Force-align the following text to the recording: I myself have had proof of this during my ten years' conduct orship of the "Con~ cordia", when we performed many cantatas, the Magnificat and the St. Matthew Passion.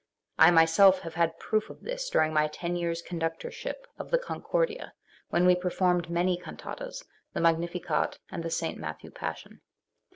I 0.39 0.49
myself 0.49 1.01
have 1.01 1.13
had 1.13 1.37
proof 1.37 1.69
of 1.69 1.81
this 1.81 2.09
during 2.09 2.33
my 2.33 2.47
ten 2.47 2.75
years' 2.75 3.03
conduct 3.03 3.43
orship 3.45 3.83
of 3.99 4.09
the 4.09 4.17
"Con~ 4.17 4.41
cordia", 4.41 4.93
when 5.29 5.45
we 5.45 5.53
performed 5.53 6.09
many 6.09 6.37
cantatas, 6.39 7.03
the 7.33 7.39
Magnificat 7.39 8.17
and 8.31 8.41
the 8.41 8.49
St. 8.49 8.79
Matthew 8.79 9.11
Passion. 9.11 9.61